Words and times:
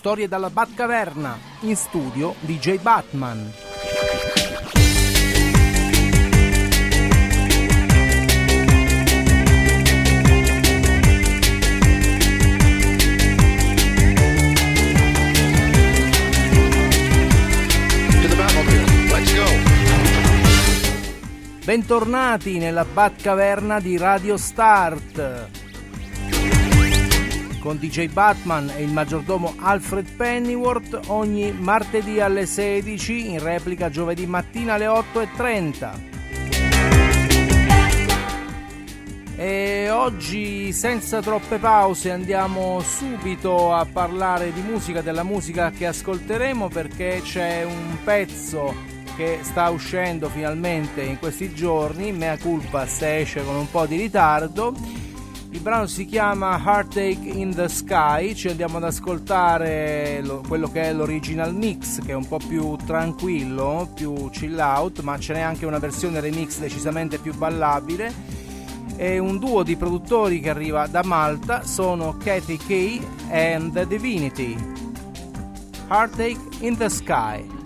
Storie 0.00 0.28
dalla 0.28 0.48
Batcaverna, 0.48 1.38
in 1.60 1.76
studio 1.76 2.34
DJ 2.40 2.78
Batman. 2.80 3.52
Bentornati 21.62 22.56
nella 22.56 22.86
Batcaverna 22.86 23.78
di 23.80 23.98
Radio 23.98 24.38
Start 24.38 25.59
con 27.60 27.78
DJ 27.78 28.08
Batman 28.08 28.70
e 28.74 28.82
il 28.82 28.92
maggiordomo 28.92 29.54
Alfred 29.58 30.10
Pennyworth 30.16 31.00
ogni 31.08 31.52
martedì 31.52 32.18
alle 32.20 32.46
16, 32.46 33.30
in 33.30 33.38
replica 33.38 33.90
giovedì 33.90 34.26
mattina 34.26 34.74
alle 34.74 34.86
8.30. 34.86 36.08
E 39.36 39.88
oggi 39.90 40.72
senza 40.72 41.20
troppe 41.20 41.58
pause 41.58 42.10
andiamo 42.10 42.80
subito 42.80 43.72
a 43.72 43.86
parlare 43.90 44.52
di 44.52 44.60
musica, 44.60 45.00
della 45.00 45.22
musica 45.22 45.70
che 45.70 45.86
ascolteremo 45.86 46.68
perché 46.68 47.20
c'è 47.22 47.64
un 47.64 47.96
pezzo 48.04 48.74
che 49.16 49.38
sta 49.42 49.70
uscendo 49.70 50.28
finalmente 50.28 51.02
in 51.02 51.18
questi 51.18 51.54
giorni, 51.54 52.12
mea 52.12 52.38
culpa 52.38 52.86
se 52.86 53.18
esce 53.18 53.44
con 53.44 53.54
un 53.54 53.70
po' 53.70 53.86
di 53.86 53.96
ritardo 53.96 54.74
il 55.52 55.60
brano 55.60 55.86
si 55.86 56.06
chiama 56.06 56.60
Heartache 56.64 57.18
in 57.24 57.52
the 57.52 57.68
Sky, 57.68 58.34
ci 58.34 58.48
andiamo 58.48 58.76
ad 58.76 58.84
ascoltare 58.84 60.20
lo, 60.22 60.42
quello 60.46 60.70
che 60.70 60.82
è 60.82 60.92
l'original 60.92 61.54
mix, 61.54 62.00
che 62.04 62.12
è 62.12 62.14
un 62.14 62.26
po' 62.26 62.38
più 62.38 62.76
tranquillo, 62.86 63.90
più 63.92 64.30
chill 64.30 64.58
out, 64.58 65.00
ma 65.00 65.18
ce 65.18 65.32
n'è 65.32 65.40
anche 65.40 65.66
una 65.66 65.78
versione 65.78 66.20
remix 66.20 66.58
decisamente 66.58 67.18
più 67.18 67.34
ballabile. 67.34 68.12
È 68.94 69.18
un 69.18 69.38
duo 69.38 69.64
di 69.64 69.76
produttori 69.76 70.40
che 70.40 70.50
arriva 70.50 70.86
da 70.86 71.02
Malta, 71.02 71.64
sono 71.64 72.16
Kathy 72.16 72.56
Kay 72.56 73.04
and 73.30 73.72
The 73.72 73.86
Divinity. 73.86 74.56
Heartache 75.88 76.38
in 76.60 76.76
the 76.76 76.88
Sky. 76.88 77.59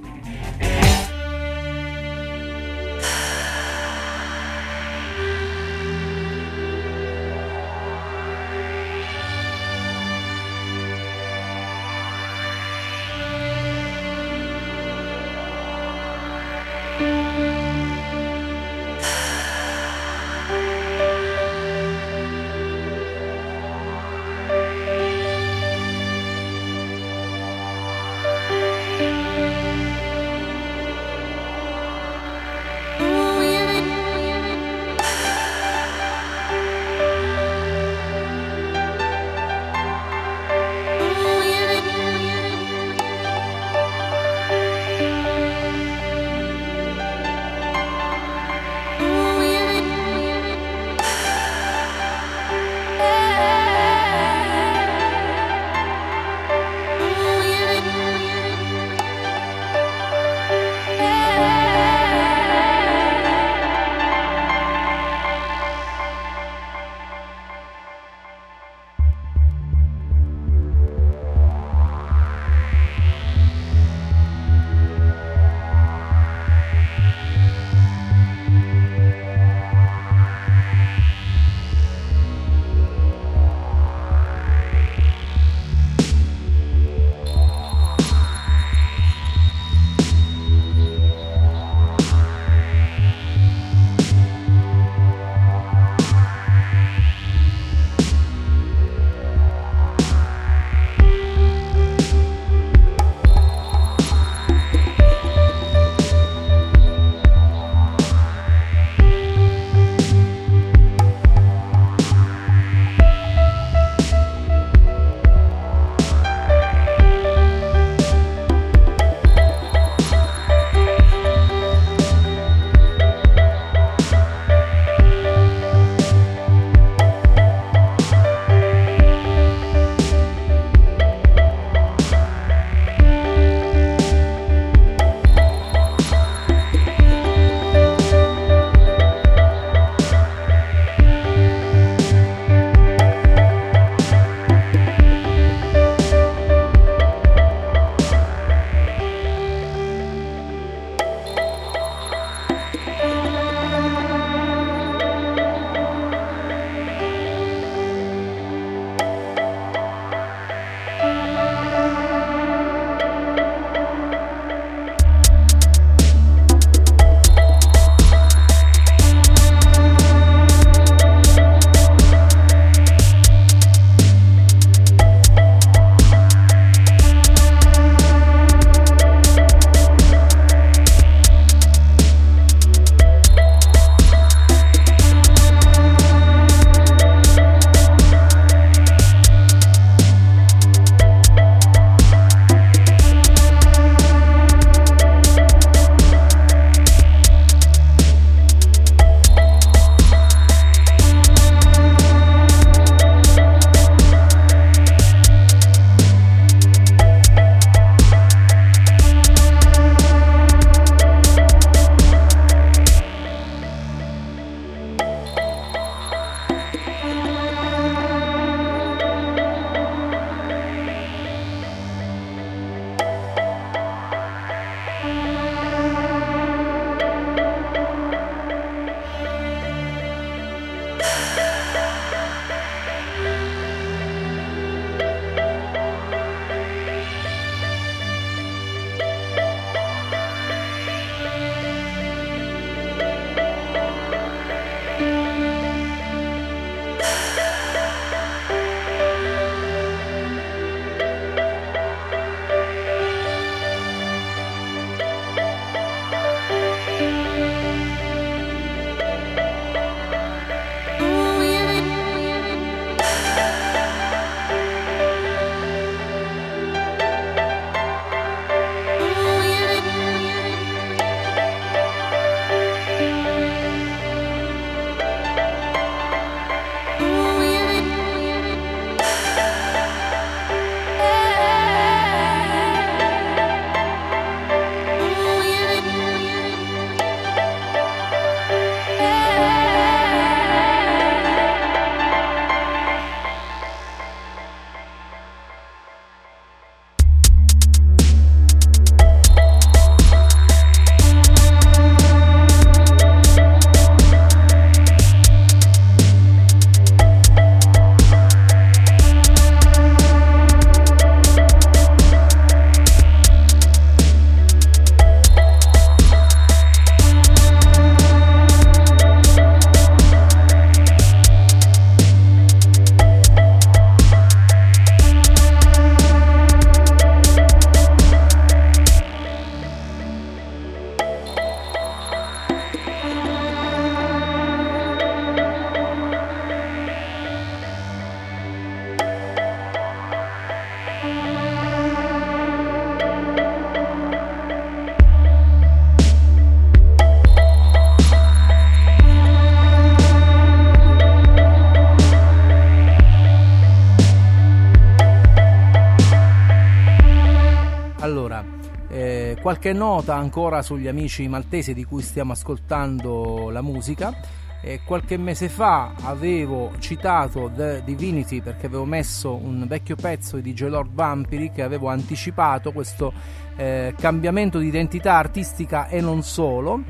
Qualche 359.55 359.73
nota 359.73 360.17
ancora 360.17 360.63
sugli 360.63 360.89
amici 360.89 361.29
maltesi 361.29 361.75
di 361.75 361.85
cui 361.85 362.03
stiamo 362.03 362.33
ascoltando 362.33 363.51
la 363.51 363.63
musica. 363.63 364.13
E 364.61 364.81
qualche 364.85 365.17
mese 365.17 365.49
fa 365.49 365.93
avevo 366.03 366.73
citato 366.81 367.53
The 367.55 367.83
Divinity 367.85 368.41
perché 368.41 368.67
avevo 368.67 368.85
messo 368.85 369.35
un 369.35 369.65
vecchio 369.69 369.95
pezzo 369.95 370.39
di 370.39 370.53
DJ 370.53 370.65
Lord 370.65 370.93
Vampiri 370.93 371.53
che 371.53 371.63
avevo 371.63 371.89
anticipato 371.89 372.73
questo 372.73 373.13
eh, 373.57 373.95
cambiamento 373.97 374.59
di 374.59 374.67
identità 374.67 375.15
artistica 375.15 375.87
e 375.87 376.01
non 376.01 376.23
solo 376.23 376.83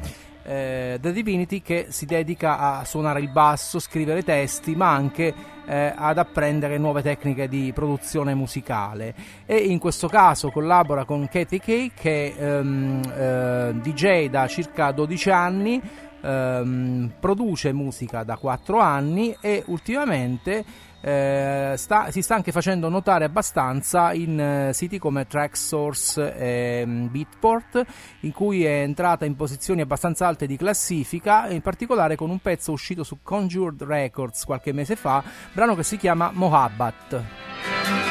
eh, 0.45 0.99
The 1.01 1.13
Divinity 1.13 1.63
che 1.63 1.87
si 1.89 2.07
dedica 2.07 2.59
a 2.59 2.85
suonare 2.85 3.21
il 3.21 3.31
basso, 3.31 3.79
scrivere 3.79 4.23
testi, 4.23 4.77
ma 4.77 4.91
anche 4.91 5.35
eh, 5.67 5.93
ad 5.97 6.19
apprendere 6.19 6.79
nuove 6.79 7.03
tecniche 7.03 7.49
di 7.49 7.73
produzione 7.75 8.35
musicale. 8.35 9.15
E 9.47 9.57
in 9.57 9.79
questo 9.79 10.09
caso 10.09 10.51
collabora 10.51 11.05
con 11.05 11.27
Katie 11.29 11.61
Kay, 11.61 11.93
che 11.95 12.35
è 12.37 12.43
ehm, 12.43 13.01
eh, 13.17 13.75
DJ 13.81 14.29
da 14.29 14.47
circa 14.47 14.93
12 14.93 15.31
anni. 15.31 15.81
Ehm, 16.23 17.13
produce 17.21 17.73
musica 17.73 18.23
da 18.23 18.37
4 18.37 18.79
anni 18.79 19.37
e 19.41 19.63
ultimamente 19.67 20.65
eh, 21.05 21.75
sta, 21.77 22.11
si 22.11 22.23
sta 22.23 22.35
anche 22.35 22.51
facendo 22.51 22.89
notare 22.89 23.27
abbastanza 23.27 24.15
in 24.15 24.41
eh, 24.41 24.73
siti 24.73 24.99
come 24.99 25.27
Tracksource 25.27 26.35
e 26.35 26.83
mm, 26.87 27.07
Beatport, 27.09 27.85
in 28.21 28.33
cui 28.33 28.65
è 28.65 28.81
entrata 28.81 29.27
in 29.27 29.37
posizioni 29.37 29.83
abbastanza 29.83 30.27
alte 30.27 30.47
di 30.47 30.57
classifica, 30.57 31.49
in 31.49 31.61
particolare 31.61 32.17
con 32.17 32.31
un 32.31 32.39
pezzo 32.39 32.73
uscito 32.73 33.05
su 33.05 33.19
Conjured 33.23 33.83
Records 33.83 34.45
qualche 34.45 34.73
mese 34.73 34.97
fa, 34.97 35.23
brano 35.53 35.75
che 35.75 35.83
si 35.83 35.99
chiama 35.99 36.31
Mohabbat 36.33 38.04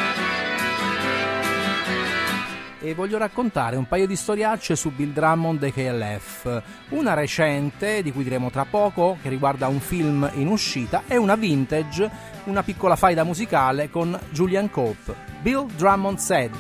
e 2.84 2.94
voglio 2.94 3.18
raccontare 3.18 3.78
un 3.78 3.88
paio 3.88 4.06
di 4.06 4.18
storiacce 4.18 4.76
su 4.76 4.92
Bill 4.92 5.14
Drummond 5.14 5.64
e 5.64 5.72
KLF. 5.72 6.64
Una 6.90 7.14
recente, 7.14 8.04
di 8.04 8.12
cui 8.12 8.24
diremo 8.24 8.50
tra 8.52 8.66
poco, 8.66 9.18
che 9.22 9.30
riguarda 9.30 9.68
un 9.68 9.80
film 9.80 10.30
in 10.34 10.48
uscita, 10.48 11.04
e 11.08 11.16
una 11.16 11.36
vintage, 11.36 12.10
una 12.44 12.62
piccola 12.62 12.98
faida 12.98 13.24
musicale 13.24 13.90
con 13.90 14.20
Julian 14.32 14.70
Cope. 14.70 15.16
Bill 15.42 15.66
Drummond 15.78 16.18
said. 16.18 16.52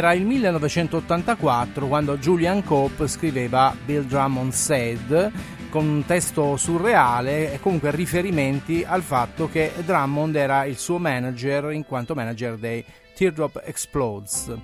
Era 0.00 0.14
il 0.14 0.24
1984 0.24 1.86
quando 1.86 2.16
Julian 2.16 2.64
Cope 2.64 3.06
scriveva 3.06 3.76
Bill 3.84 4.06
Drummond 4.06 4.50
Said 4.50 5.30
con 5.68 5.86
un 5.86 6.06
testo 6.06 6.56
surreale 6.56 7.52
e 7.52 7.60
comunque 7.60 7.90
riferimenti 7.90 8.82
al 8.82 9.02
fatto 9.02 9.50
che 9.50 9.70
Drummond 9.84 10.36
era 10.36 10.64
il 10.64 10.78
suo 10.78 10.96
manager 10.96 11.72
in 11.72 11.84
quanto 11.84 12.14
manager 12.14 12.56
dei 12.56 12.82
Teardrop 13.14 13.60
Explodes. 13.62 14.56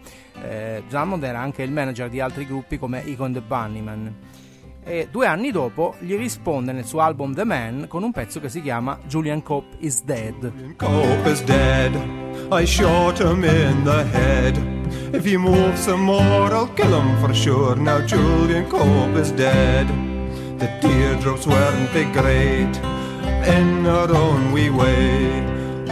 Eh, 0.43 0.83
Drummond 0.89 1.23
era 1.23 1.39
anche 1.39 1.63
il 1.63 1.71
manager 1.71 2.09
di 2.09 2.19
altri 2.19 2.47
gruppi 2.47 2.79
come 2.79 3.03
Icon 3.05 3.35
the 3.35 3.43
Bunnyman. 3.43 4.15
E 4.89 5.09
due 5.11 5.27
anni 5.27 5.51
dopo 5.51 5.97
gli 5.99 6.17
risponde 6.17 6.71
nel 6.71 6.85
suo 6.85 7.01
album 7.01 7.35
The 7.35 7.43
Man 7.43 7.87
con 7.89 8.05
un 8.05 8.13
pezzo 8.13 8.39
che 8.39 8.49
si 8.49 8.63
chiama 8.63 8.97
Julian 9.09 9.43
Cope 9.43 9.79
is 9.81 10.05
Dead. 10.05 10.77
Cope 10.77 11.29
is 11.29 11.43
dead. 11.43 11.93
I 12.53 12.65
shot 12.65 13.19
him 13.19 13.43
in 13.43 13.83
the 13.83 14.05
head. 14.13 14.57
If 15.13 15.25
he 15.25 15.37
moves 15.37 15.81
some 15.81 16.05
more, 16.05 16.55
I'll 16.55 16.73
kill 16.75 16.95
him 16.95 17.19
for 17.19 17.35
sure. 17.35 17.75
Now 17.75 18.01
Julian 18.05 18.69
Cope 18.69 19.19
is 19.19 19.33
dead. 19.33 19.89
The 20.59 20.69
teardrops 20.81 21.49
weren't 21.49 21.93
they 21.93 22.05
great 22.13 22.77
in 23.45 23.85
our 23.87 24.09
own 24.15 24.53
wee 24.53 24.71
way. 24.71 25.43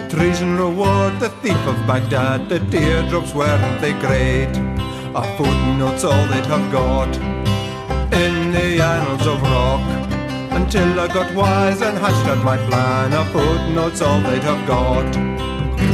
Treason 0.08 0.56
reward 0.56 1.18
the 1.18 1.30
thief 1.42 1.66
of 1.66 1.84
Baghdad. 1.84 2.48
The 2.48 2.60
teardrops 2.70 3.34
weren't 3.34 3.80
they 3.80 3.94
great. 3.94 4.56
A 5.16 5.22
footnote's 5.36 6.04
all 6.04 6.26
they'd 6.28 6.46
have 6.46 6.70
got 6.70 7.34
in 8.12 8.52
the 8.52 8.82
annals 8.82 9.26
of 9.26 9.40
rock. 9.42 9.80
Until 10.52 11.00
I 11.00 11.08
got 11.08 11.34
wise 11.34 11.80
and 11.82 11.99
hatched 11.99 12.28
out 12.28 12.44
my 12.44 12.56
plan, 12.68 13.12
a 13.12 13.25
footnote's 13.32 14.00
all 14.00 14.20
they'd 14.20 14.42
have 14.42 14.66
got. 14.66 15.12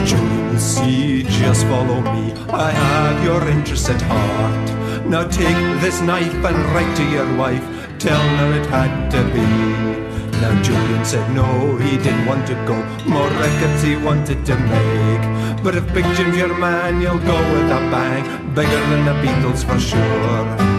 Julian 0.07 0.59
see, 0.59 1.23
just 1.25 1.67
follow 1.67 2.01
me. 2.01 2.33
I 2.49 2.71
have 2.71 3.25
your 3.25 3.47
interests 3.49 3.89
at 3.89 4.03
heart. 4.03 5.07
Now 5.07 5.27
take 5.27 5.81
this 5.81 6.01
knife 6.01 6.45
and 6.45 6.59
write 6.73 6.97
to 6.97 7.05
your 7.11 7.37
wife. 7.37 7.65
Tell 7.99 8.21
her 8.39 8.53
it 8.61 8.67
had 8.67 9.11
to 9.11 9.23
be. 9.35 10.01
Now 10.41 10.63
Julian 10.63 11.05
said 11.05 11.35
no, 11.35 11.77
he 11.77 11.99
didn't 11.99 12.27
want 12.27 12.47
to 12.47 12.55
go. 12.67 12.77
More 13.07 13.29
records 13.29 13.83
he 13.83 13.97
wanted 13.97 14.47
to 14.47 14.57
make. 14.57 15.63
But 15.63 15.75
if 15.75 15.93
Big 15.93 16.05
Jim's 16.17 16.37
your 16.37 16.57
man, 16.57 17.01
you'll 17.01 17.19
go 17.19 17.39
with 17.53 17.71
a 17.71 17.81
bang. 17.91 18.55
Bigger 18.55 18.81
than 18.91 19.05
the 19.05 19.13
Beatles 19.23 19.65
for 19.65 19.79
sure. 19.79 20.70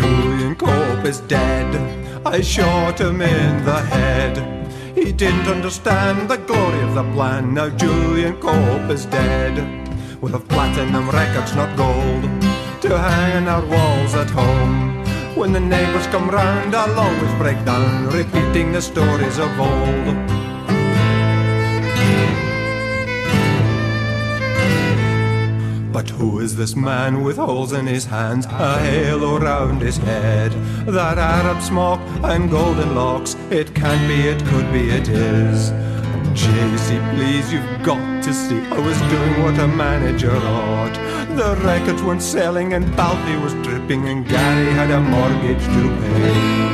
Julian 0.00 0.56
Cope 0.56 1.04
is 1.04 1.20
dead. 1.20 1.70
I 2.26 2.40
shot 2.40 3.00
him 3.00 3.20
in 3.20 3.64
the 3.66 3.80
head. 3.80 4.34
He 4.94 5.12
didn't 5.12 5.46
understand 5.46 6.30
the 6.30 6.38
glory 6.38 6.80
of 6.82 6.94
the 6.94 7.04
plan. 7.14 7.52
Now 7.52 7.68
Julian 7.68 8.36
Cope 8.40 8.90
is 8.90 9.04
dead. 9.04 9.54
We'll 10.20 10.32
have 10.32 10.48
platinum 10.48 11.10
records, 11.10 11.54
not 11.54 11.76
gold, 11.76 12.22
to 12.82 12.98
hang 12.98 13.36
on 13.36 13.48
our 13.48 13.66
walls 13.66 14.14
at 14.14 14.30
home. 14.30 15.04
When 15.36 15.52
the 15.52 15.60
neighbors 15.60 16.06
come 16.06 16.30
round, 16.30 16.74
I'll 16.74 16.98
always 16.98 17.34
break 17.34 17.62
down, 17.66 18.06
repeating 18.06 18.72
the 18.72 18.80
stories 18.80 19.38
of 19.38 19.50
old. 19.60 20.39
But 25.92 26.08
who 26.08 26.38
is 26.38 26.54
this 26.54 26.76
man 26.76 27.24
with 27.24 27.36
holes 27.36 27.72
in 27.72 27.86
his 27.86 28.04
hands, 28.04 28.46
a 28.46 28.78
halo 28.78 29.38
round 29.38 29.82
his 29.82 29.96
head? 29.96 30.52
That 30.86 31.18
Arab 31.18 31.60
smock 31.60 32.00
and 32.22 32.48
golden 32.48 32.94
locks, 32.94 33.34
it 33.50 33.74
can't 33.74 34.06
be, 34.06 34.28
it 34.28 34.44
could 34.46 34.72
be, 34.72 34.90
it 34.90 35.08
is. 35.08 35.70
Jay-Z, 36.32 36.96
please, 37.16 37.52
you've 37.52 37.82
got 37.82 38.22
to 38.22 38.32
see 38.32 38.60
I 38.70 38.78
was 38.78 38.98
doing 39.10 39.42
what 39.42 39.58
a 39.58 39.66
manager 39.66 40.36
ought. 40.36 40.94
The 41.36 41.56
records 41.64 42.02
weren't 42.04 42.22
selling 42.22 42.72
and 42.72 42.84
Balti 42.94 43.42
was 43.42 43.54
dripping 43.54 44.06
and 44.06 44.24
Gary 44.28 44.70
had 44.72 44.90
a 44.92 45.00
mortgage 45.00 45.64
to 45.64 45.88
pay. 46.00 46.70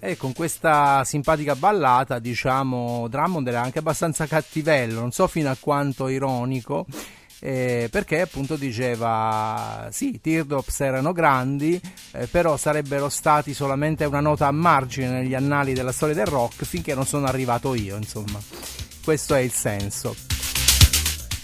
E 0.00 0.16
con 0.16 0.34
questa 0.34 1.02
simpatica 1.04 1.54
ballata, 1.54 2.18
diciamo, 2.18 3.06
Drummond 3.08 3.48
era 3.48 3.62
anche 3.62 3.78
abbastanza 3.78 4.26
cattivello, 4.26 5.00
non 5.00 5.12
so 5.12 5.26
fino 5.28 5.50
a 5.50 5.56
quanto 5.58 6.08
ironico, 6.08 6.84
eh, 7.46 7.88
perché 7.90 8.22
appunto 8.22 8.56
diceva 8.56 9.88
sì, 9.92 10.18
Teardrops 10.18 10.80
erano 10.80 11.12
grandi, 11.12 11.78
eh, 12.12 12.26
però 12.26 12.56
sarebbero 12.56 13.10
stati 13.10 13.52
solamente 13.52 14.06
una 14.06 14.20
nota 14.20 14.46
a 14.46 14.50
margine 14.50 15.10
negli 15.10 15.34
annali 15.34 15.74
della 15.74 15.92
storia 15.92 16.14
del 16.14 16.24
rock 16.24 16.64
finché 16.64 16.94
non 16.94 17.04
sono 17.04 17.26
arrivato 17.26 17.74
io, 17.74 17.96
insomma. 17.96 18.40
Questo 19.04 19.34
è 19.34 19.40
il 19.40 19.52
senso. 19.52 20.43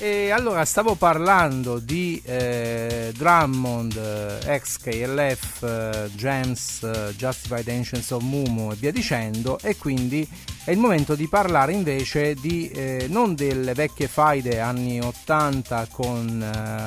E 0.03 0.31
allora 0.31 0.65
stavo 0.65 0.95
parlando 0.95 1.79
di 1.79 2.23
eh, 2.25 3.13
Drummond, 3.15 3.99
eh, 3.99 4.55
ex 4.55 4.79
KLF, 4.79 5.63
eh, 5.63 6.11
James, 6.15 6.83
eh, 6.83 7.15
Justified 7.15 7.69
Ancients 7.69 8.11
of 8.11 8.23
Mumu 8.23 8.73
e 8.73 8.77
via 8.77 8.93
dicendo 8.93 9.59
e 9.59 9.77
quindi 9.77 10.27
è 10.65 10.71
il 10.71 10.79
momento 10.79 11.15
di 11.15 11.29
parlare 11.29 11.75
invece 11.75 12.33
di 12.33 12.71
eh, 12.71 13.09
non 13.11 13.35
delle 13.35 13.75
vecchie 13.75 14.09
faide 14.09 14.59
anni 14.61 15.03
80 15.03 15.89
con 15.91 16.39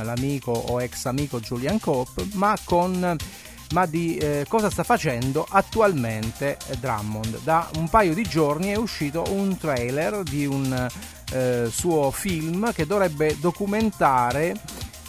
l'amico 0.03 0.51
o 0.51 0.81
ex 0.81 1.05
amico 1.05 1.39
Julian 1.39 1.79
Cope 1.79 2.25
ma 2.33 2.57
con 2.63 3.15
ma 3.73 3.87
di 3.87 4.15
eh, 4.17 4.45
cosa 4.47 4.69
sta 4.69 4.83
facendo 4.83 5.45
attualmente 5.49 6.57
Drummond. 6.79 7.39
Da 7.43 7.69
un 7.75 7.89
paio 7.89 8.13
di 8.13 8.23
giorni 8.23 8.71
è 8.71 8.77
uscito 8.77 9.23
un 9.29 9.57
trailer 9.57 10.21
di 10.21 10.45
un 10.45 10.87
eh, 11.31 11.67
suo 11.69 12.11
film 12.11 12.71
che 12.71 12.85
dovrebbe 12.85 13.35
documentare 13.39 14.53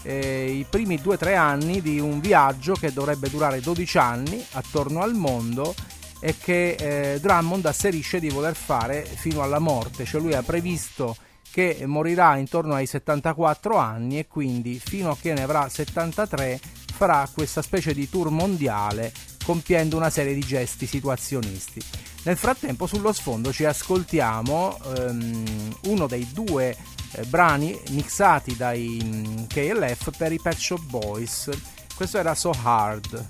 eh, 0.03 0.51
i 0.51 0.67
primi 0.69 0.97
2-3 0.97 1.37
anni 1.37 1.83
di 1.83 2.01
un 2.01 2.21
viaggio 2.21 2.73
che 2.73 2.93
dovrebbe 2.93 3.29
durare 3.29 3.61
12 3.61 3.99
anni 3.99 4.45
attorno 4.53 5.03
al 5.03 5.15
mondo 5.15 5.75
e 6.19 6.35
che 6.39 6.71
eh, 6.79 7.21
Drummond 7.21 7.67
asserisce 7.67 8.19
di 8.19 8.31
voler 8.31 8.55
fare 8.55 9.05
fino 9.05 9.43
alla 9.43 9.59
morte, 9.59 10.07
cioè 10.07 10.23
lui 10.23 10.33
ha 10.33 10.43
previsto 10.43 11.15
che 11.51 11.85
morirà 11.85 12.37
intorno 12.39 12.75
ai 12.75 12.87
74 12.87 13.77
anni 13.77 14.19
e 14.19 14.27
quindi 14.27 14.81
fino 14.83 15.11
a 15.11 15.17
che 15.21 15.35
ne 15.35 15.43
avrà 15.43 15.69
73 15.69 16.61
farà 16.95 17.29
questa 17.33 17.61
specie 17.61 17.93
di 17.93 18.09
tour 18.09 18.31
mondiale 18.31 19.13
compiendo 19.45 19.97
una 19.97 20.11
serie 20.11 20.33
di 20.33 20.41
gesti 20.41 20.87
situazionisti. 20.87 21.81
Nel 22.23 22.37
frattempo 22.37 22.87
sullo 22.87 23.13
sfondo 23.13 23.53
ci 23.53 23.65
ascoltiamo 23.65 24.79
um, 24.97 25.77
uno 25.87 26.07
dei 26.07 26.27
due 26.33 26.75
eh, 27.13 27.25
brani 27.25 27.79
mixati 27.91 28.57
dai 28.57 28.99
um, 29.03 29.47
KLF 29.47 30.17
per 30.17 30.33
i 30.33 30.41
Pet 30.41 30.57
Shop 30.57 30.83
Boys. 30.85 31.51
Questo 31.95 32.19
era 32.19 32.35
So 32.35 32.53
Hard. 32.63 33.27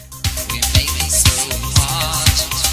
Devo 1.47 2.63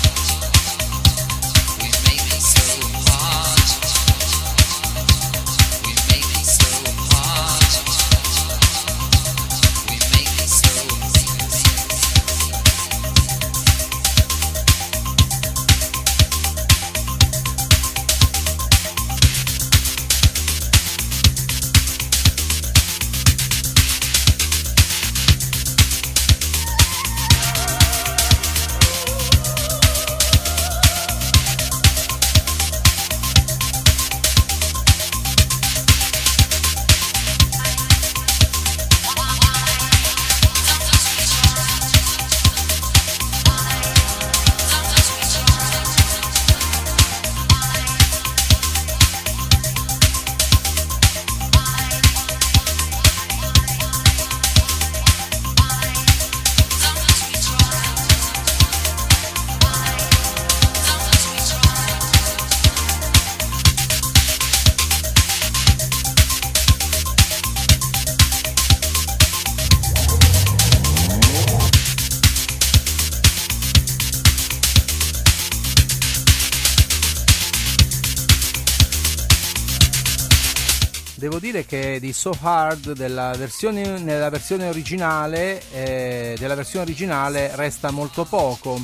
dire 81.52 81.66
che 81.66 82.00
di 82.00 82.14
So 82.14 82.36
Hard 82.40 82.94
della 82.94 83.34
versione, 83.36 84.00
nella 84.00 84.30
versione 84.30 84.70
originale, 84.70 85.62
eh, 85.74 86.36
della 86.40 86.56
versione 86.56 86.86
originale 86.86 87.52
resta 87.56 87.92
molto 87.92 88.24
poco. 88.24 88.80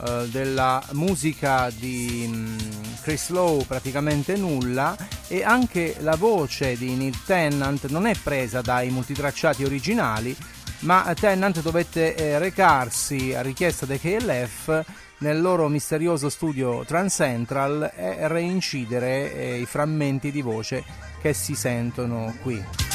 Eh, 0.00 0.28
della 0.28 0.80
musica 0.92 1.70
di 1.76 2.24
mm, 2.28 2.58
Chris 3.02 3.30
Lowe 3.30 3.64
praticamente 3.64 4.36
nulla 4.36 4.96
e 5.26 5.42
anche 5.42 5.96
la 6.00 6.14
voce 6.14 6.76
di 6.76 6.94
Neil 6.94 7.20
Tennant 7.24 7.88
non 7.88 8.06
è 8.06 8.14
presa 8.14 8.60
dai 8.60 8.90
multitracciati 8.90 9.64
originali 9.64 10.36
ma 10.80 11.12
Tennant 11.18 11.60
dovette 11.60 12.14
eh, 12.14 12.38
recarsi 12.38 13.34
a 13.34 13.42
richiesta 13.42 13.86
dei 13.86 13.98
KLF 13.98 14.84
nel 15.18 15.40
loro 15.40 15.68
misterioso 15.68 16.28
studio 16.28 16.84
Trans 16.84 17.14
Central 17.14 17.92
e 17.94 18.28
reincidere 18.28 19.34
eh, 19.34 19.60
i 19.60 19.66
frammenti 19.66 20.30
di 20.30 20.42
voce 20.42 20.84
che 21.20 21.32
si 21.32 21.54
sentono 21.54 22.34
qui. 22.42 22.87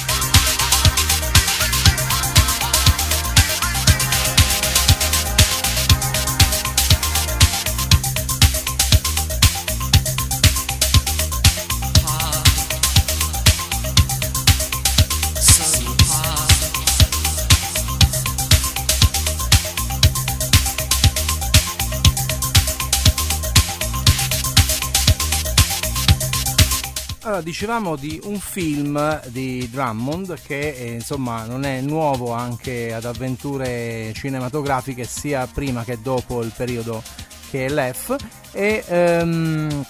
Allora, 27.33 27.49
dicevamo 27.49 27.95
di 27.95 28.19
un 28.25 28.37
film 28.37 29.19
di 29.29 29.67
Drummond 29.67 30.39
che 30.43 30.69
eh, 30.69 30.91
insomma 30.91 31.45
non 31.45 31.63
è 31.63 31.81
nuovo 31.81 32.31
anche 32.31 32.93
ad 32.93 33.05
avventure 33.05 34.13
cinematografiche 34.13 35.03
sia 35.03 35.47
prima 35.47 35.83
che 35.83 35.99
dopo 35.99 36.43
il 36.43 36.53
periodo 36.55 37.01
KLF 37.49 38.15
e 38.51 38.83
um, 38.87 39.85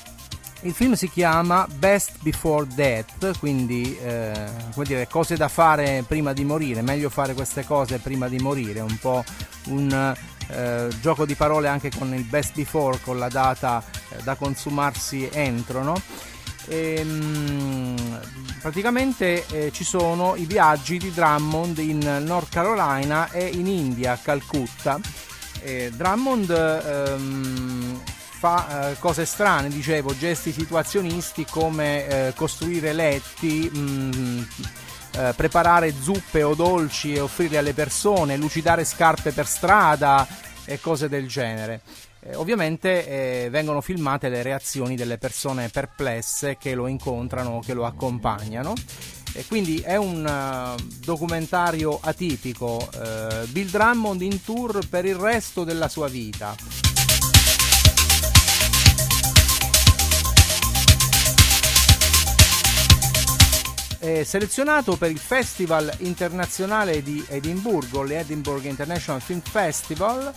il 0.61 0.71
film 0.71 0.93
si 0.93 1.09
chiama 1.09 1.67
Best 1.69 2.19
Before 2.21 2.65
Death, 2.73 3.37
quindi 3.39 3.93
eh, 3.97 4.31
come 4.71 4.85
dire, 4.85 5.09
cose 5.09 5.35
da 5.35 5.49
fare 5.49 6.05
prima 6.07 6.31
di 6.31 6.45
morire, 6.45 6.81
meglio 6.81 7.09
fare 7.09 7.33
queste 7.33 7.65
cose 7.65 7.97
prima 7.97 8.29
di 8.29 8.37
morire, 8.37 8.79
un 8.79 8.97
po' 9.01 9.21
un 9.65 10.15
eh, 10.47 10.87
gioco 11.01 11.25
di 11.25 11.35
parole 11.35 11.67
anche 11.67 11.91
con 11.91 12.13
il 12.13 12.23
Best 12.23 12.55
Before, 12.55 13.01
con 13.01 13.17
la 13.17 13.27
data 13.27 13.83
eh, 14.11 14.23
da 14.23 14.35
consumarsi 14.35 15.27
entro, 15.29 15.83
no? 15.83 16.01
Ehm, 16.67 18.19
praticamente 18.61 19.45
eh, 19.47 19.71
ci 19.71 19.83
sono 19.83 20.35
i 20.35 20.45
viaggi 20.45 20.97
di 20.97 21.11
Drummond 21.11 21.77
in 21.79 21.99
North 22.25 22.49
Carolina 22.49 23.29
e 23.31 23.45
in 23.47 23.67
India, 23.67 24.19
Calcutta. 24.21 24.99
E 25.61 25.91
Drummond 25.93 26.49
ehm, 26.49 28.01
fa 28.43 28.91
eh, 28.91 28.99
cose 28.99 29.25
strane, 29.25 29.69
dicevo, 29.69 30.15
gesti 30.17 30.51
situazionisti 30.51 31.45
come 31.49 32.07
eh, 32.07 32.33
costruire 32.35 32.91
letti, 32.91 33.69
mh, 33.71 33.79
mm, 33.79 34.41
eh, 35.15 35.33
preparare 35.35 35.93
zuppe 35.93 36.43
o 36.43 36.53
dolci 36.53 37.13
e 37.13 37.21
offrirli 37.21 37.55
alle 37.55 37.73
persone, 37.73 38.35
lucidare 38.35 38.83
scarpe 38.83 39.31
per 39.31 39.47
strada 39.47 40.27
e 40.65 40.79
cose 40.81 41.07
del 41.07 41.27
genere. 41.27 41.81
Eh, 42.25 42.35
ovviamente 42.35 43.05
eh, 43.45 43.49
vengono 43.49 43.81
filmate 43.81 44.29
le 44.29 44.41
reazioni 44.43 44.95
delle 44.95 45.17
persone 45.17 45.67
perplesse 45.67 46.55
che 46.57 46.73
lo 46.73 46.87
incontrano, 46.87 47.59
che 47.59 47.73
lo 47.73 47.85
accompagnano. 47.85 48.73
E 49.33 49.45
quindi 49.45 49.79
è 49.79 49.97
un 49.97 50.23
uh, 50.23 50.81
documentario 51.03 51.99
atipico, 52.01 52.87
uh, 52.93 53.47
Bill 53.47 53.67
Drummond 53.67 54.21
in 54.21 54.41
tour 54.43 54.87
per 54.87 55.05
il 55.05 55.15
resto 55.15 55.63
della 55.63 55.89
sua 55.89 56.07
vita. 56.07 56.55
È 63.97 64.23
selezionato 64.23 64.97
per 64.97 65.09
il 65.09 65.17
Festival 65.17 65.91
internazionale 65.99 67.01
di 67.01 67.25
Edimburgo, 67.27 68.03
l'Edinburgh 68.03 68.65
International 68.65 69.21
Film 69.21 69.41
Festival. 69.41 70.31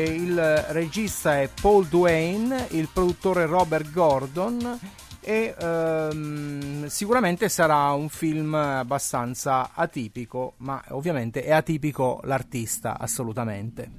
Il 0.00 0.64
regista 0.68 1.40
è 1.40 1.50
Paul 1.60 1.86
Duane, 1.86 2.68
il 2.70 2.88
produttore 2.92 3.46
Robert 3.46 3.90
Gordon 3.90 4.78
e 5.20 5.54
ehm, 5.56 6.86
sicuramente 6.86 7.48
sarà 7.48 7.92
un 7.92 8.08
film 8.08 8.54
abbastanza 8.54 9.70
atipico, 9.72 10.54
ma 10.58 10.82
ovviamente 10.88 11.44
è 11.44 11.52
atipico 11.52 12.20
l'artista 12.24 12.98
assolutamente. 12.98 13.90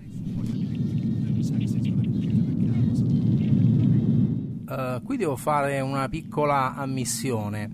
Uh, 4.67 5.03
qui 5.03 5.17
devo 5.17 5.35
fare 5.35 5.79
una 5.79 6.09
piccola 6.09 6.75
ammissione. 6.75 7.69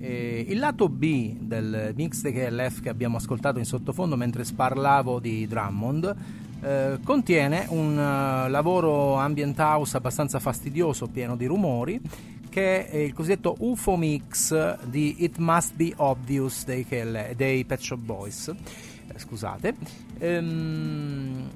Eh, 0.00 0.46
il 0.48 0.58
lato 0.58 0.88
B 0.88 1.38
del 1.38 1.92
mix 1.94 2.22
di 2.22 2.32
KLF 2.32 2.80
che 2.80 2.88
abbiamo 2.88 3.18
ascoltato 3.18 3.58
in 3.58 3.64
sottofondo 3.64 4.16
mentre 4.16 4.44
parlavo 4.54 5.20
di 5.20 5.46
Drummond 5.46 6.16
eh, 6.62 6.98
contiene 7.04 7.66
un 7.70 7.92
uh, 7.96 8.48
lavoro 8.48 9.14
ambient 9.16 9.58
house 9.58 9.96
abbastanza 9.96 10.38
fastidioso, 10.38 11.08
pieno 11.08 11.34
di 11.34 11.46
rumori, 11.46 12.00
che 12.48 12.86
è 12.86 12.96
il 12.98 13.12
cosiddetto 13.12 13.56
UFO 13.58 13.96
mix 13.96 14.78
di 14.84 15.24
It 15.24 15.38
Must 15.38 15.74
Be 15.74 15.92
Obvious 15.96 16.64
dei, 16.64 16.86
dei 17.34 17.64
Pet 17.64 17.80
Shop 17.80 17.98
Boys. 17.98 18.48
Eh, 18.48 19.18
scusate. 19.18 19.74
Ehm, 20.18 21.50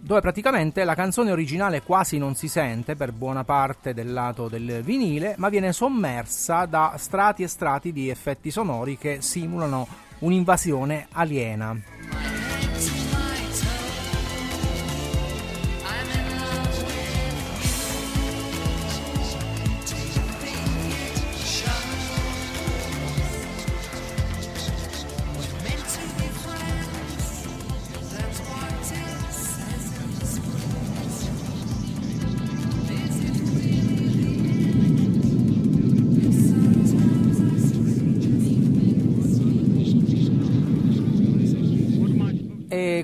dove 0.00 0.20
praticamente 0.20 0.84
la 0.84 0.94
canzone 0.94 1.30
originale 1.30 1.82
quasi 1.82 2.18
non 2.18 2.34
si 2.34 2.48
sente 2.48 2.96
per 2.96 3.12
buona 3.12 3.44
parte 3.44 3.92
del 3.92 4.12
lato 4.12 4.48
del 4.48 4.80
vinile, 4.82 5.34
ma 5.36 5.50
viene 5.50 5.72
sommersa 5.72 6.64
da 6.64 6.94
strati 6.96 7.42
e 7.42 7.46
strati 7.46 7.92
di 7.92 8.08
effetti 8.08 8.50
sonori 8.50 8.96
che 8.96 9.18
simulano 9.20 9.86
un'invasione 10.20 11.08
aliena. 11.12 12.37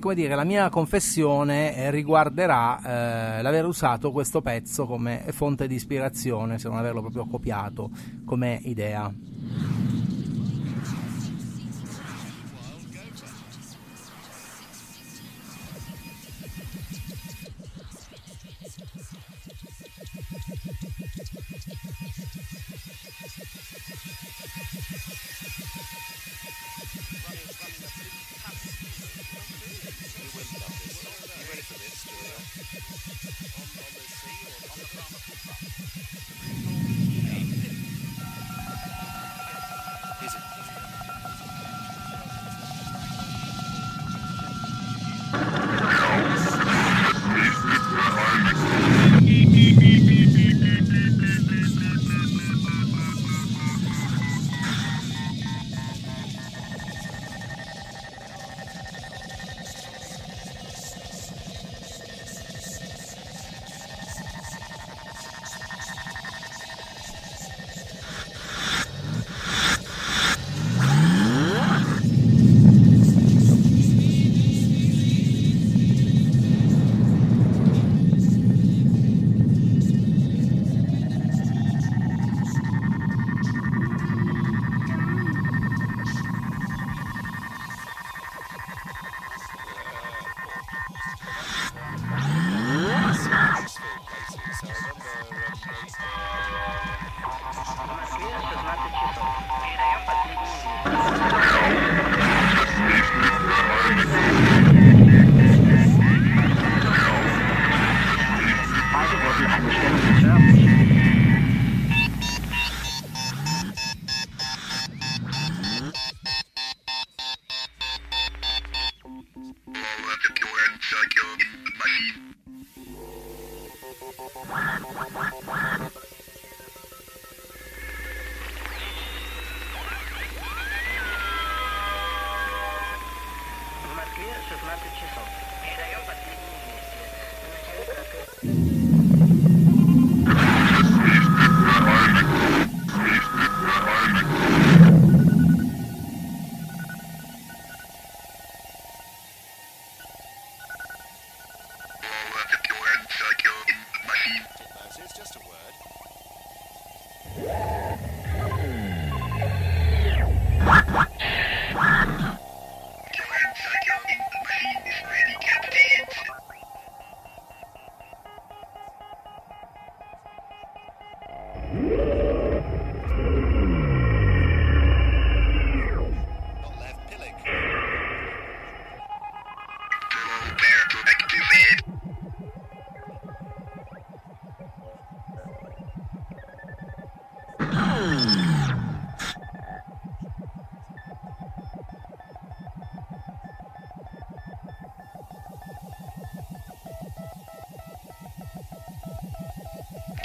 Come 0.05 0.17
dire, 0.17 0.35
la 0.35 0.45
mia 0.45 0.69
confessione 0.69 1.75
eh, 1.75 1.91
riguarderà 1.91 3.39
eh, 3.39 3.43
l'aver 3.43 3.65
usato 3.65 4.13
questo 4.13 4.43
pezzo 4.43 4.85
come 4.85 5.25
fonte 5.31 5.67
di 5.67 5.77
ispirazione, 5.77 6.59
se 6.59 6.69
non 6.69 6.77
averlo 6.77 7.01
proprio 7.01 7.25
copiato 7.25 7.89
come 8.27 8.61
idea. 8.65 9.11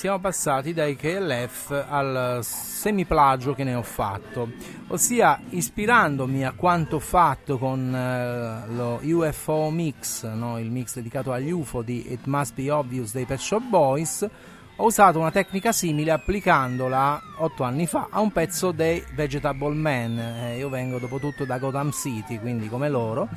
Siamo 0.00 0.18
passati 0.18 0.72
dai 0.72 0.96
KLF 0.96 1.84
al 1.86 2.38
semiplagio 2.42 3.52
che 3.52 3.64
ne 3.64 3.74
ho 3.74 3.82
fatto, 3.82 4.50
ossia 4.86 5.38
ispirandomi 5.50 6.42
a 6.42 6.54
quanto 6.56 6.98
fatto 6.98 7.58
con 7.58 7.94
eh, 7.94 8.72
lo 8.72 8.98
UFO 9.02 9.68
Mix, 9.68 10.24
no? 10.24 10.58
il 10.58 10.70
mix 10.70 10.94
dedicato 10.94 11.32
agli 11.32 11.50
UFO 11.50 11.82
di 11.82 12.12
It 12.12 12.24
Must 12.24 12.54
Be 12.54 12.70
Obvious 12.70 13.12
dei 13.12 13.26
Pet 13.26 13.38
Shop 13.38 13.62
Boys, 13.62 14.26
ho 14.76 14.86
usato 14.86 15.18
una 15.18 15.30
tecnica 15.30 15.70
simile 15.70 16.12
applicandola 16.12 17.20
otto 17.36 17.64
anni 17.64 17.86
fa 17.86 18.08
a 18.10 18.20
un 18.20 18.32
pezzo 18.32 18.70
dei 18.70 19.04
Vegetable 19.12 19.74
Man. 19.74 20.18
Eh, 20.18 20.56
io 20.56 20.70
vengo 20.70 20.96
dopo 20.96 21.18
tutto 21.18 21.44
da 21.44 21.58
Gotham 21.58 21.90
City, 21.90 22.38
quindi 22.38 22.70
come 22.70 22.88
loro. 22.88 23.28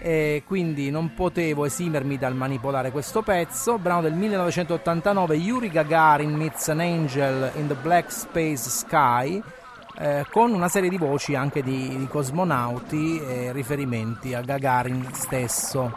E 0.00 0.42
quindi 0.46 0.90
non 0.90 1.14
potevo 1.14 1.64
esimermi 1.64 2.18
dal 2.18 2.34
manipolare 2.34 2.90
questo 2.90 3.22
pezzo. 3.22 3.78
Brano 3.78 4.02
del 4.02 4.14
1989, 4.14 5.36
Yuri 5.36 5.70
Gagarin 5.70 6.32
meets 6.32 6.68
an 6.68 6.80
angel 6.80 7.50
in 7.56 7.66
the 7.66 7.74
black 7.74 8.12
space 8.12 8.68
sky. 8.68 9.42
Eh, 10.00 10.24
con 10.30 10.52
una 10.52 10.68
serie 10.68 10.88
di 10.88 10.96
voci 10.96 11.34
anche 11.34 11.62
di, 11.62 11.96
di 11.96 12.06
cosmonauti 12.06 13.20
e 13.20 13.52
riferimenti 13.52 14.32
a 14.32 14.42
Gagarin 14.42 15.08
stesso. 15.12 15.92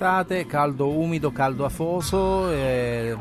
Estate, 0.00 0.46
caldo 0.46 0.88
umido, 0.88 1.30
caldo 1.30 1.66
afoso, 1.66 2.50
eh, 2.50 3.14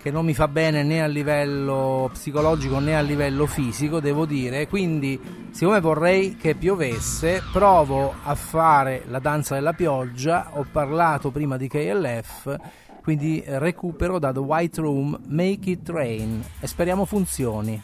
che 0.00 0.12
non 0.12 0.24
mi 0.24 0.32
fa 0.32 0.46
bene 0.46 0.84
né 0.84 1.02
a 1.02 1.08
livello 1.08 2.08
psicologico 2.12 2.78
né 2.78 2.96
a 2.96 3.00
livello 3.00 3.46
fisico, 3.46 3.98
devo 3.98 4.24
dire. 4.24 4.68
Quindi, 4.68 5.20
siccome 5.50 5.80
vorrei 5.80 6.36
che 6.36 6.54
piovesse, 6.54 7.42
provo 7.50 8.14
a 8.22 8.36
fare 8.36 9.02
la 9.08 9.18
danza 9.18 9.54
della 9.54 9.72
pioggia. 9.72 10.50
Ho 10.52 10.64
parlato 10.70 11.32
prima 11.32 11.56
di 11.56 11.66
KLF, 11.66 12.56
quindi 13.02 13.42
recupero 13.44 14.20
da 14.20 14.30
The 14.32 14.38
White 14.38 14.80
Room 14.80 15.18
Make 15.26 15.70
It 15.70 15.88
Rain 15.88 16.44
e 16.60 16.66
speriamo 16.68 17.04
funzioni. 17.04 17.82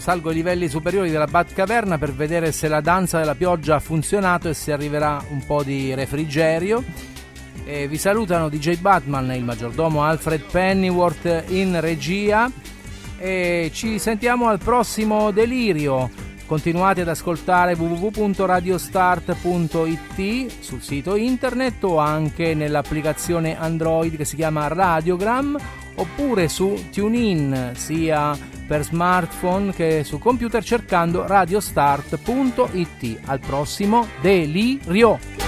Salgo 0.00 0.28
ai 0.28 0.34
livelli 0.34 0.68
superiori 0.68 1.10
della 1.10 1.26
Batcaverna 1.26 1.98
per 1.98 2.12
vedere 2.12 2.52
se 2.52 2.68
la 2.68 2.80
danza 2.80 3.18
della 3.18 3.34
pioggia 3.34 3.76
ha 3.76 3.80
funzionato 3.80 4.48
e 4.48 4.54
se 4.54 4.72
arriverà 4.72 5.22
un 5.30 5.44
po' 5.44 5.62
di 5.62 5.94
refrigerio. 5.94 6.82
E 7.64 7.88
vi 7.88 7.98
salutano 7.98 8.48
DJ 8.48 8.78
Batman 8.78 9.30
e 9.30 9.36
il 9.36 9.44
maggiordomo 9.44 10.02
Alfred 10.02 10.42
Pennyworth 10.50 11.44
in 11.48 11.78
regia 11.80 12.50
e 13.18 13.70
ci 13.74 13.98
sentiamo 13.98 14.48
al 14.48 14.58
prossimo 14.58 15.30
delirio. 15.30 16.08
Continuate 16.46 17.02
ad 17.02 17.08
ascoltare 17.08 17.74
www.radiostart.it 17.74 20.46
sul 20.60 20.80
sito 20.80 21.14
internet 21.14 21.84
o 21.84 21.98
anche 21.98 22.54
nell'applicazione 22.54 23.58
Android 23.58 24.16
che 24.16 24.24
si 24.24 24.36
chiama 24.36 24.66
Radiogram 24.66 25.58
oppure 25.96 26.48
su 26.48 26.86
TuneIn 26.90 27.72
sia 27.74 28.34
per 28.68 28.84
smartphone 28.84 29.72
che 29.72 30.04
su 30.04 30.18
computer 30.18 30.62
cercando 30.62 31.26
radiostart.it. 31.26 33.20
Al 33.24 33.40
prossimo 33.40 34.06
delirio! 34.20 35.47